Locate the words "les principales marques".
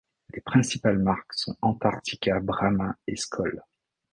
0.33-1.33